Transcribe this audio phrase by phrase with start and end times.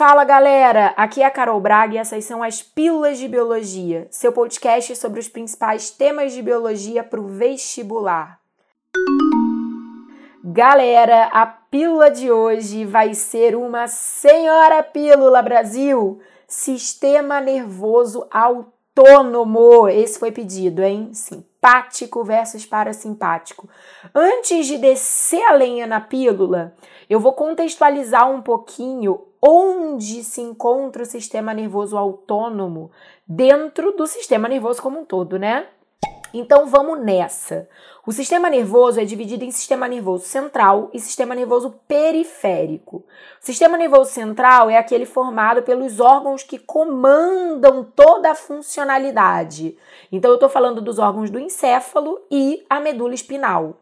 [0.00, 4.32] Fala galera, aqui é a Carol Braga e essas são as Pílulas de Biologia, seu
[4.32, 8.40] podcast sobre os principais temas de biologia para o vestibular.
[10.42, 19.86] Galera, a pílula de hoje vai ser uma Senhora Pílula Brasil, Sistema Nervoso Autônomo.
[19.86, 21.10] Esse foi pedido, hein?
[21.60, 23.68] Simpático versus parasimpático.
[24.14, 26.74] Antes de descer a lenha na pílula,
[27.08, 32.90] eu vou contextualizar um pouquinho onde se encontra o sistema nervoso autônomo
[33.28, 35.66] dentro do sistema nervoso como um todo, né?
[36.32, 37.68] Então vamos nessa.
[38.06, 42.98] O sistema nervoso é dividido em sistema nervoso central e sistema nervoso periférico.
[42.98, 43.04] O
[43.44, 49.76] sistema nervoso central é aquele formado pelos órgãos que comandam toda a funcionalidade.
[50.10, 53.76] Então eu estou falando dos órgãos do encéfalo e a medula espinal.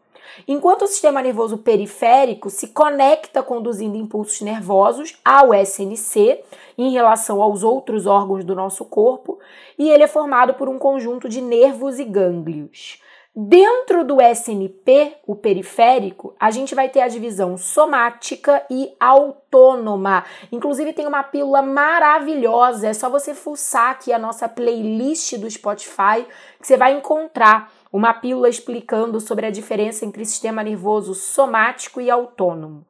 [0.47, 6.41] Enquanto o sistema nervoso periférico se conecta conduzindo impulsos nervosos ao SNC
[6.77, 9.39] em relação aos outros órgãos do nosso corpo,
[9.77, 13.01] e ele é formado por um conjunto de nervos e gânglios.
[13.35, 20.25] Dentro do SNP, o periférico, a gente vai ter a divisão somática e autônoma.
[20.51, 26.25] Inclusive, tem uma pílula maravilhosa, é só você fuçar aqui a nossa playlist do Spotify
[26.59, 32.09] que você vai encontrar uma pílula explicando sobre a diferença entre sistema nervoso somático e
[32.09, 32.85] autônomo.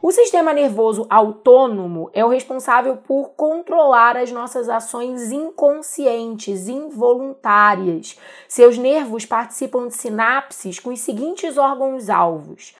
[0.00, 8.16] O sistema nervoso autônomo é o responsável por controlar as nossas ações inconscientes, involuntárias.
[8.48, 12.76] Seus nervos participam de sinapses com os seguintes órgãos-alvos: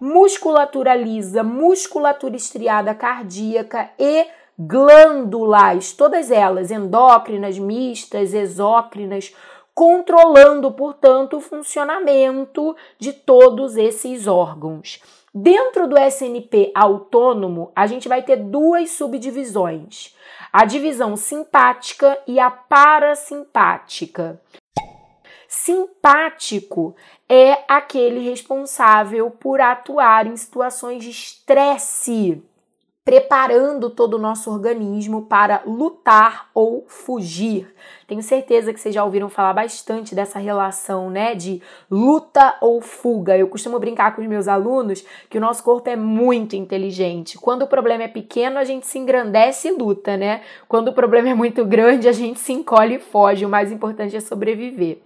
[0.00, 4.26] musculatura lisa, musculatura estriada cardíaca e
[4.58, 9.32] glândulas, todas elas endócrinas, mistas, exócrinas,
[9.76, 15.02] controlando, portanto, o funcionamento de todos esses órgãos.
[15.34, 20.16] Dentro do SNP autônomo, a gente vai ter duas subdivisões:
[20.50, 24.40] a divisão simpática e a parasimpática.
[25.46, 26.96] Simpático
[27.28, 32.42] é aquele responsável por atuar em situações de estresse
[33.06, 37.72] preparando todo o nosso organismo para lutar ou fugir.
[38.08, 43.38] Tenho certeza que vocês já ouviram falar bastante dessa relação, né, de luta ou fuga.
[43.38, 47.38] Eu costumo brincar com os meus alunos que o nosso corpo é muito inteligente.
[47.38, 50.40] Quando o problema é pequeno, a gente se engrandece e luta, né?
[50.68, 53.44] Quando o problema é muito grande, a gente se encolhe e foge.
[53.44, 54.98] O mais importante é sobreviver.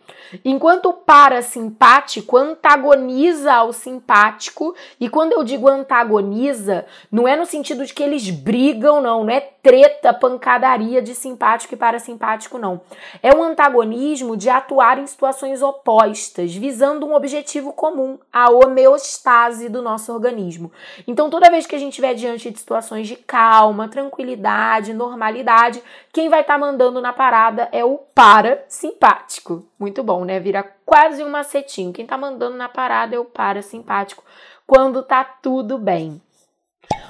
[0.44, 7.82] Enquanto o parasimpático antagoniza ao simpático, e quando eu digo antagoniza, não é no sentido
[7.90, 12.80] de que eles brigam, não, não é treta, pancadaria de simpático e parasimpático, não.
[13.22, 19.82] É um antagonismo de atuar em situações opostas, visando um objetivo comum, a homeostase do
[19.82, 20.72] nosso organismo.
[21.06, 26.28] Então, toda vez que a gente estiver diante de situações de calma, tranquilidade, normalidade, quem
[26.28, 29.66] vai estar tá mandando na parada é o parasimpático.
[29.78, 30.38] Muito bom, né?
[30.38, 31.92] Vira quase um macetinho.
[31.92, 34.24] Quem tá mandando na parada é o parasimpático
[34.66, 36.20] quando tá tudo bem.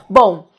[0.08, 0.49] Bom,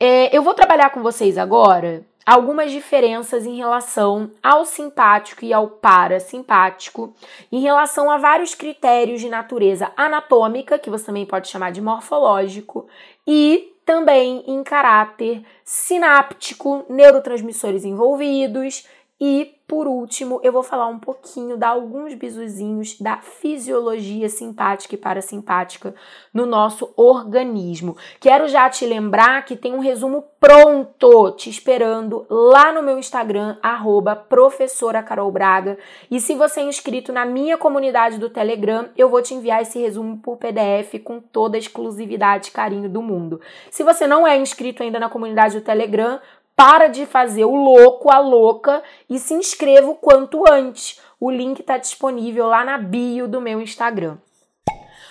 [0.00, 5.68] é, eu vou trabalhar com vocês agora algumas diferenças em relação ao simpático e ao
[5.68, 7.12] parasimpático,
[7.50, 12.86] em relação a vários critérios de natureza anatômica, que você também pode chamar de morfológico,
[13.26, 18.86] e também em caráter sináptico, neurotransmissores envolvidos
[19.20, 24.98] e por último, eu vou falar um pouquinho, dar alguns bisuzinhos da fisiologia simpática e
[24.98, 25.94] parasimpática
[26.34, 27.96] no nosso organismo.
[28.18, 33.58] Quero já te lembrar que tem um resumo pronto te esperando lá no meu Instagram,
[33.62, 35.78] arroba professora Carol Braga.
[36.10, 39.78] E se você é inscrito na minha comunidade do Telegram, eu vou te enviar esse
[39.78, 43.40] resumo por PDF com toda a exclusividade e carinho do mundo.
[43.70, 46.18] Se você não é inscrito ainda na comunidade do Telegram,
[46.60, 51.00] para de fazer o louco, a louca e se inscreva o quanto antes.
[51.18, 54.18] O link está disponível lá na bio do meu Instagram.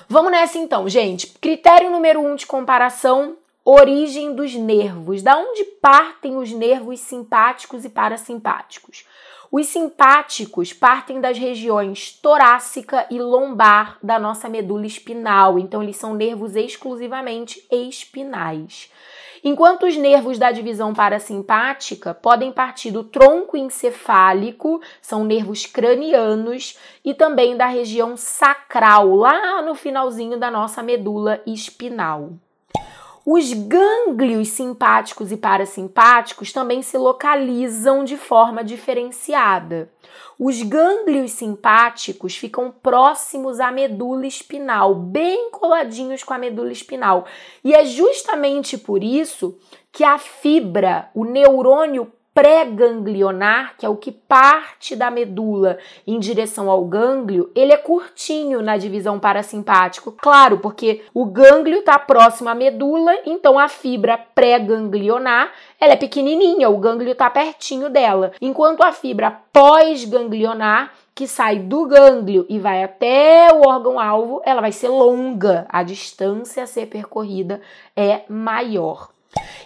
[0.07, 1.25] Vamos nessa então, gente.
[1.41, 3.35] Critério número um de comparação:
[3.65, 5.23] origem dos nervos.
[5.23, 9.07] Da onde partem os nervos simpáticos e parasimpáticos?
[9.51, 16.13] Os simpáticos partem das regiões torácica e lombar da nossa medula espinal, então eles são
[16.13, 18.91] nervos exclusivamente espinais.
[19.43, 27.13] Enquanto os nervos da divisão parasimpática podem partir do tronco encefálico, são nervos cranianos, e
[27.13, 32.31] também da região sacral, lá no finalzinho da nossa medula espinal.
[33.25, 39.91] Os gânglios simpáticos e parasimpáticos também se localizam de forma diferenciada.
[40.37, 47.25] Os gânglios simpáticos ficam próximos à medula espinal, bem coladinhos com a medula espinal.
[47.63, 49.57] E é justamente por isso
[49.91, 56.69] que a fibra, o neurônio pré-ganglionar, que é o que parte da medula em direção
[56.69, 60.11] ao gânglio, ele é curtinho na divisão parasimpático.
[60.13, 66.69] Claro, porque o gânglio está próximo à medula, então a fibra pré-ganglionar ela é pequenininha,
[66.69, 68.31] o gânglio está pertinho dela.
[68.41, 74.71] Enquanto a fibra pós-ganglionar que sai do gânglio e vai até o órgão-alvo, ela vai
[74.71, 77.59] ser longa, a distância a ser percorrida
[77.95, 79.09] é maior.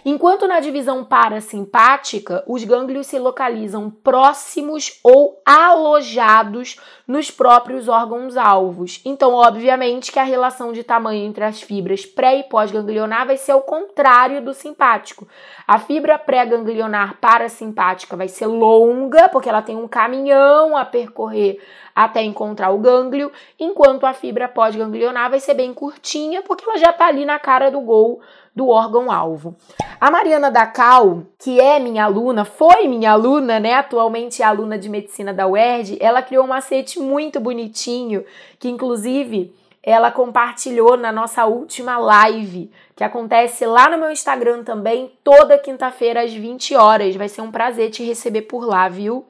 [0.04, 6.78] Enquanto na divisão parasimpática, os gânglios se localizam próximos ou alojados
[7.08, 9.00] nos próprios órgãos-alvos.
[9.04, 13.54] Então, obviamente, que a relação de tamanho entre as fibras pré e pós-ganglionar vai ser
[13.54, 15.26] o contrário do simpático.
[15.66, 21.58] A fibra pré-ganglionar parasimpática vai ser longa, porque ela tem um caminhão a percorrer
[21.94, 26.90] até encontrar o gânglio, enquanto a fibra pós-ganglionar vai ser bem curtinha, porque ela já
[26.90, 28.20] está ali na cara do gol
[28.54, 29.56] do órgão-alvo.
[30.00, 33.74] A Mariana Dacal, que é minha aluna, foi minha aluna, né?
[33.74, 38.24] Atualmente é aluna de medicina da UERJ, ela criou um macete muito bonitinho,
[38.58, 39.52] que inclusive
[39.86, 46.22] ela compartilhou na nossa última live, que acontece lá no meu Instagram também, toda quinta-feira
[46.22, 47.14] às 20 horas.
[47.14, 49.26] Vai ser um prazer te receber por lá, viu?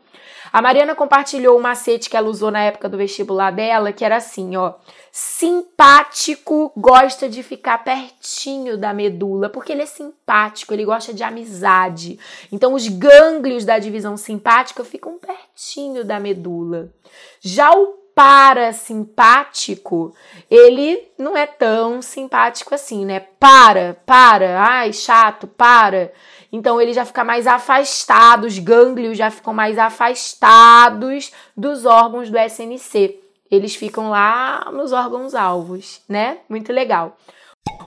[0.53, 4.15] A Mariana compartilhou o macete que ela usou na época do vestibular dela, que era
[4.15, 4.75] assim, ó.
[5.11, 12.21] Simpático gosta de ficar pertinho da medula, porque ele é simpático, ele gosta de amizade.
[12.53, 16.93] Então, os gânglios da divisão simpática ficam pertinho da medula.
[17.41, 20.15] Já o parasimpático,
[20.51, 23.21] ele não é tão simpático assim, né?
[23.41, 26.13] Para, para, ai, chato, para.
[26.53, 32.39] Então ele já fica mais afastado, os gânglios já ficam mais afastados dos órgãos do
[32.39, 33.19] SNC.
[33.51, 36.39] Eles ficam lá nos órgãos alvos, né?
[36.49, 37.17] Muito legal.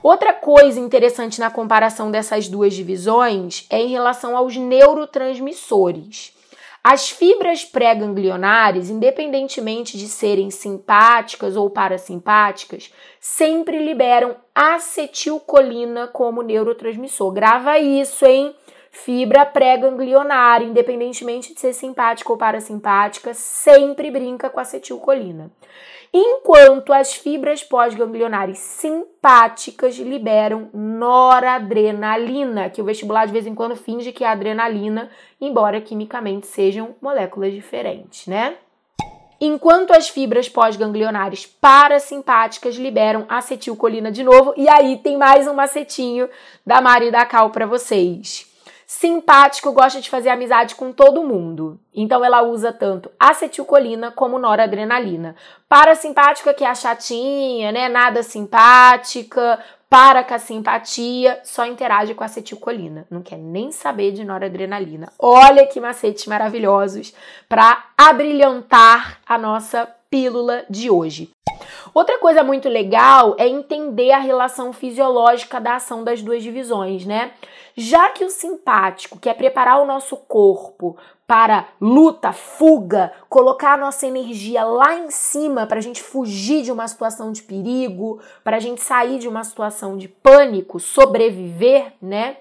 [0.02, 6.32] Outra coisa interessante na comparação dessas duas divisões é em relação aos neurotransmissores.
[6.90, 12.90] As fibras pré-ganglionares, independentemente de serem simpáticas ou parasimpáticas,
[13.20, 17.30] sempre liberam acetilcolina como neurotransmissor.
[17.30, 18.56] Grava isso, hein?
[19.04, 25.52] Fibra pré-ganglionar, independentemente de ser simpática ou parasimpática, sempre brinca com acetilcolina.
[26.12, 34.10] Enquanto as fibras pós-ganglionares simpáticas liberam noradrenalina, que o vestibular de vez em quando finge
[34.10, 35.10] que é adrenalina,
[35.40, 38.56] embora quimicamente sejam moléculas diferentes, né?
[39.40, 44.52] enquanto as fibras pós-ganglionares parasimpáticas liberam acetilcolina de novo.
[44.56, 46.28] E aí tem mais um macetinho
[46.66, 48.47] da Mari da Cal para vocês.
[48.90, 51.78] Simpático gosta de fazer amizade com todo mundo.
[51.94, 55.36] Então ela usa tanto acetilcolina como noradrenalina.
[55.68, 57.86] Parasimpática, que é a chatinha, né?
[57.90, 63.06] Nada simpática, para com a simpatia, só interage com a acetilcolina.
[63.10, 65.12] Não quer nem saber de noradrenalina.
[65.18, 67.12] Olha que macetes maravilhosos
[67.46, 71.30] para abrilhantar a nossa pílula de hoje.
[71.94, 77.32] Outra coisa muito legal é entender a relação fisiológica da ação das duas divisões, né?
[77.76, 80.96] Já que o simpático quer preparar o nosso corpo
[81.26, 86.72] para luta, fuga, colocar a nossa energia lá em cima para a gente fugir de
[86.72, 92.38] uma situação de perigo, para a gente sair de uma situação de pânico, sobreviver, né?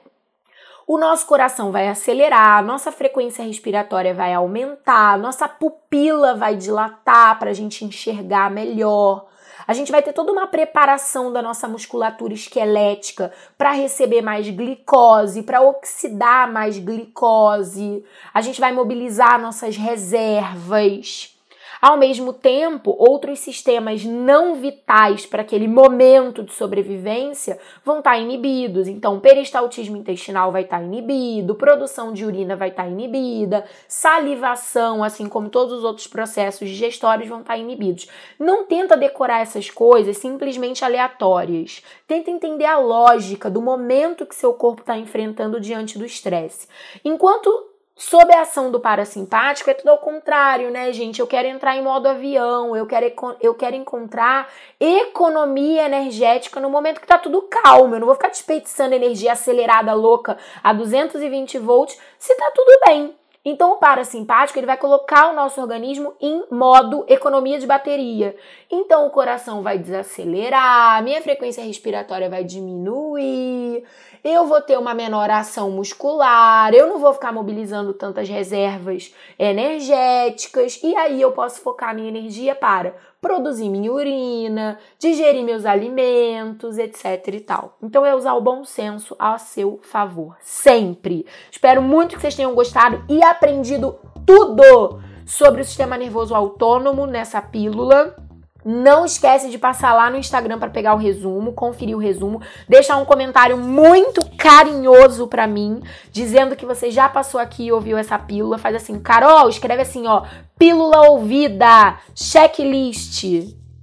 [0.88, 7.50] o nosso coração vai acelerar, nossa frequência respiratória vai aumentar, nossa pupila vai dilatar para
[7.50, 9.26] a gente enxergar melhor.
[9.68, 15.44] A gente vai ter toda uma preparação da nossa musculatura esquelética para receber mais glicose,
[15.44, 18.04] para oxidar mais glicose.
[18.34, 21.37] A gente vai mobilizar nossas reservas.
[21.82, 28.18] Ao mesmo tempo, outros sistemas não vitais para aquele momento de sobrevivência vão estar tá
[28.18, 28.88] inibidos.
[28.88, 35.04] Então, peristaltismo intestinal vai estar tá inibido, produção de urina vai estar tá inibida, salivação,
[35.04, 38.08] assim como todos os outros processos digestórios vão estar inibidos.
[38.40, 41.84] Não tenta decorar essas coisas simplesmente aleatórias.
[42.08, 46.68] Tenta entender a lógica do momento que seu corpo está enfrentando diante do estresse.
[47.04, 51.20] Enquanto Sob a ação do parasimpático é tudo ao contrário, né, gente?
[51.20, 53.12] Eu quero entrar em modo avião, eu quero,
[53.42, 54.48] eu quero encontrar
[54.80, 57.96] economia energética no momento que tá tudo calmo.
[57.96, 63.17] Eu não vou ficar desperdiçando energia acelerada, louca, a 220 volts, se tá tudo bem.
[63.50, 68.36] Então, o parasimpático ele vai colocar o nosso organismo em modo economia de bateria.
[68.70, 73.86] Então, o coração vai desacelerar, minha frequência respiratória vai diminuir,
[74.22, 80.82] eu vou ter uma menor ação muscular, eu não vou ficar mobilizando tantas reservas energéticas,
[80.84, 82.98] e aí eu posso focar minha energia para
[83.28, 87.78] produzir minha urina, digerir meus alimentos, etc e tal.
[87.84, 91.26] Então é usar o bom senso a seu favor, sempre.
[91.52, 97.42] Espero muito que vocês tenham gostado e aprendido tudo sobre o sistema nervoso autônomo nessa
[97.42, 98.16] pílula.
[98.64, 102.98] Não esquece de passar lá no Instagram para pegar o resumo, conferir o resumo, deixar
[102.98, 105.82] um comentário muito carinhoso para mim,
[106.12, 108.58] dizendo que você já passou aqui e ouviu essa pílula.
[108.58, 110.24] Faz assim, Carol, escreve assim, ó,
[110.58, 113.24] pílula ouvida, checklist.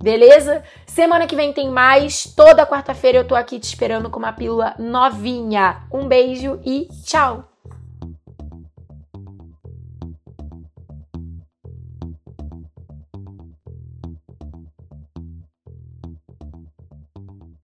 [0.02, 0.62] Beleza?
[0.87, 2.25] Semana que vem tem mais.
[2.37, 5.83] Toda quarta-feira eu tô aqui te esperando com uma pílula novinha.
[5.93, 7.54] Um beijo e tchau!